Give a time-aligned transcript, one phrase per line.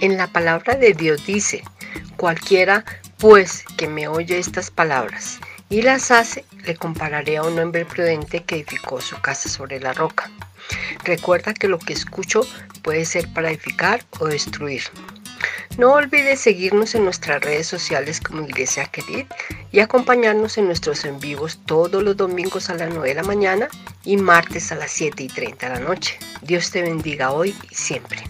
[0.00, 1.62] En la palabra de Dios dice,
[2.16, 2.86] cualquiera
[3.18, 5.38] pues que me oye estas palabras
[5.68, 9.92] y las hace, le compararé a un hombre prudente que edificó su casa sobre la
[9.92, 10.30] roca.
[11.04, 12.46] Recuerda que lo que escucho
[12.82, 14.84] puede ser para edificar o destruir.
[15.76, 19.26] No olvides seguirnos en nuestras redes sociales como Iglesia Querid
[19.70, 23.68] y acompañarnos en nuestros en vivos todos los domingos a las 9 de la mañana
[24.04, 26.18] y martes a las 7 y 30 de la noche.
[26.40, 28.24] Dios te bendiga hoy y siempre.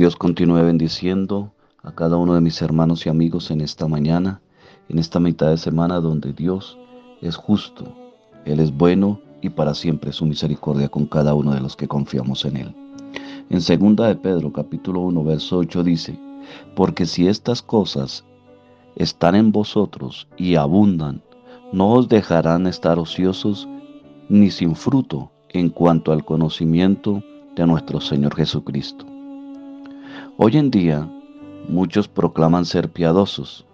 [0.00, 4.40] Dios continúe bendiciendo a cada uno de mis hermanos y amigos en esta mañana,
[4.88, 6.78] en esta mitad de semana donde Dios
[7.20, 7.84] es justo,
[8.46, 12.46] Él es bueno y para siempre su misericordia con cada uno de los que confiamos
[12.46, 12.74] en Él.
[13.50, 16.18] En segunda de Pedro capítulo 1 verso 8 dice,
[16.74, 18.24] porque si estas cosas
[18.96, 21.20] están en vosotros y abundan,
[21.74, 23.68] no os dejarán estar ociosos
[24.30, 27.22] ni sin fruto en cuanto al conocimiento
[27.54, 29.04] de nuestro Señor Jesucristo.
[30.42, 31.06] Hoy en día
[31.68, 33.66] muchos proclaman ser piadosos,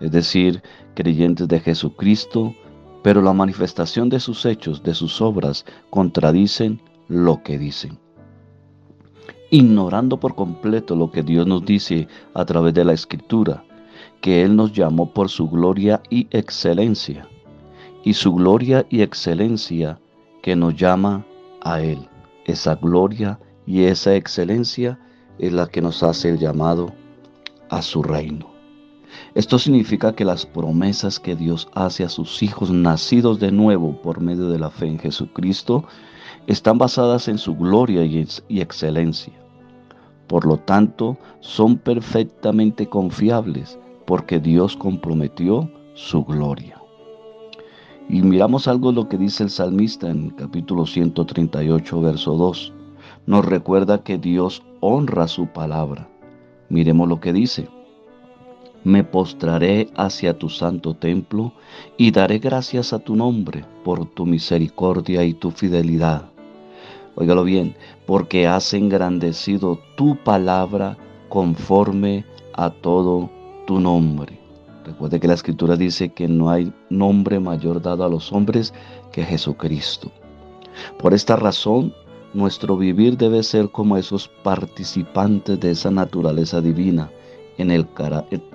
[0.00, 0.60] es decir,
[0.94, 2.52] creyentes de Jesucristo,
[3.04, 7.96] pero la manifestación de sus hechos, de sus obras, contradicen lo que dicen.
[9.50, 13.62] Ignorando por completo lo que Dios nos dice a través de la Escritura,
[14.20, 17.28] que Él nos llamó por su gloria y excelencia,
[18.02, 20.00] y su gloria y excelencia
[20.42, 21.24] que nos llama
[21.60, 22.08] a Él.
[22.46, 24.98] Esa gloria y esa excelencia
[25.40, 26.92] es la que nos hace el llamado
[27.70, 28.50] a su reino.
[29.34, 34.20] Esto significa que las promesas que Dios hace a sus hijos nacidos de nuevo por
[34.20, 35.84] medio de la fe en Jesucristo
[36.46, 39.32] están basadas en su gloria y, excelencia.
[40.26, 46.80] Por lo tanto, son perfectamente confiables porque Dios comprometió su gloria.
[48.08, 52.72] Y miramos algo lo que dice el salmista en capítulo 138, verso 2.
[53.30, 56.08] Nos recuerda que Dios honra su palabra.
[56.68, 57.68] Miremos lo que dice
[58.84, 61.52] me postraré hacia tu santo templo
[61.96, 66.24] y daré gracias a tu nombre por tu misericordia y tu fidelidad.
[67.14, 67.76] Óigalo bien,
[68.06, 70.96] porque has engrandecido tu palabra
[71.28, 72.24] conforme
[72.54, 73.30] a todo
[73.66, 74.40] tu nombre.
[74.84, 78.72] Recuerde que la escritura dice que no hay nombre mayor dado a los hombres
[79.12, 80.10] que Jesucristo.
[80.98, 81.92] Por esta razón,
[82.32, 87.10] nuestro vivir debe ser como esos participantes de esa naturaleza divina
[87.58, 87.86] en el,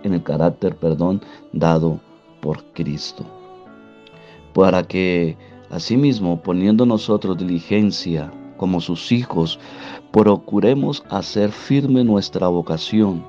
[0.04, 1.22] en el carácter perdón,
[1.52, 2.00] dado
[2.42, 3.26] por Cristo.
[4.54, 5.38] Para que
[5.70, 9.60] asimismo, poniendo nosotros diligencia como sus hijos,
[10.12, 13.24] procuremos hacer firme nuestra vocación,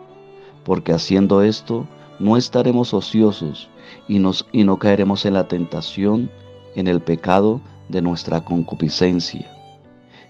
[0.65, 1.87] porque haciendo esto
[2.19, 3.69] no estaremos ociosos
[4.07, 6.31] y, nos, y no caeremos en la tentación,
[6.77, 9.56] en el pecado de nuestra concupiscencia.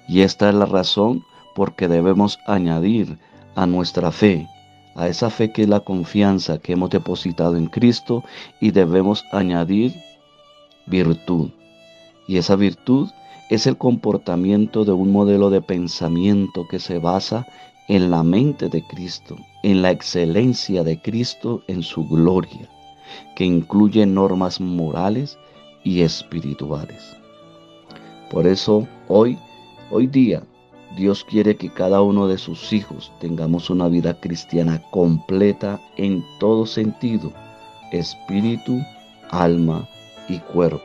[0.08, 1.24] Y esta es la razón
[1.54, 3.18] por que debemos añadir
[3.54, 4.46] a nuestra fe
[4.96, 8.24] a esa fe que es la confianza que hemos depositado en Cristo
[8.60, 9.94] y debemos añadir
[10.86, 11.50] virtud.
[12.26, 13.10] Y esa virtud
[13.50, 17.46] es el comportamiento de un modelo de pensamiento que se basa
[17.88, 22.68] en la mente de Cristo, en la excelencia de Cristo, en su gloria,
[23.36, 25.38] que incluye normas morales
[25.84, 27.16] y espirituales.
[28.30, 29.38] Por eso hoy,
[29.90, 30.42] hoy día,
[30.96, 36.66] Dios quiere que cada uno de sus hijos tengamos una vida cristiana completa en todo
[36.66, 37.32] sentido,
[37.92, 38.80] espíritu,
[39.30, 39.88] alma
[40.28, 40.84] y cuerpo.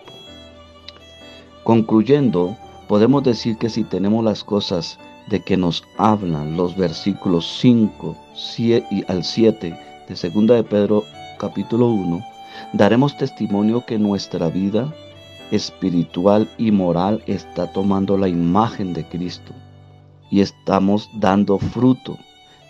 [1.64, 2.58] Concluyendo,
[2.88, 8.16] podemos decir que si tenemos las cosas de que nos hablan los versículos 5
[8.60, 9.78] y al 7
[10.10, 11.04] de 2 de Pedro
[11.38, 12.22] capítulo 1,
[12.74, 14.94] daremos testimonio que nuestra vida
[15.52, 19.54] espiritual y moral está tomando la imagen de Cristo
[20.32, 22.18] y estamos dando fruto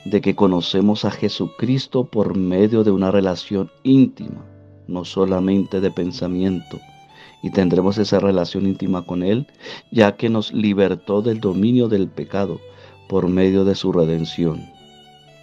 [0.03, 4.43] de que conocemos a Jesucristo por medio de una relación íntima,
[4.87, 6.79] no solamente de pensamiento.
[7.43, 9.47] Y tendremos esa relación íntima con Él,
[9.91, 12.59] ya que nos libertó del dominio del pecado
[13.07, 14.65] por medio de su redención.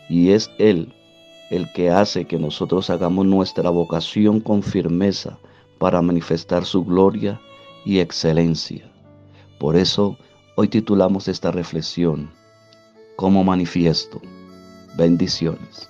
[0.09, 0.93] Y es Él
[1.51, 5.39] el que hace que nosotros hagamos nuestra vocación con firmeza
[5.79, 7.41] para manifestar su gloria
[7.85, 8.91] y excelencia.
[9.59, 10.17] Por eso,
[10.61, 12.33] Hoy titulamos esta reflexión
[13.15, 14.21] como manifiesto.
[14.97, 15.89] Bendiciones.